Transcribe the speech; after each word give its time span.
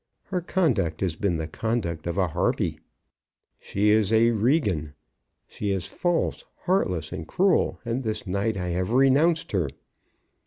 Her 0.23 0.41
conduct 0.41 1.01
has 1.01 1.15
been 1.15 1.37
the 1.37 1.45
conduct 1.47 2.07
of 2.07 2.17
a 2.17 2.29
Harpy. 2.29 2.79
She 3.59 3.89
is 3.91 4.11
a 4.11 4.31
Regan. 4.31 4.95
She 5.47 5.69
is 5.69 5.85
false, 5.85 6.43
heartless, 6.65 7.11
and 7.11 7.27
cruel; 7.27 7.79
and 7.85 8.01
this 8.01 8.25
night 8.25 8.57
I 8.57 8.69
have 8.69 8.93
renounced 8.93 9.51
her." 9.51 9.69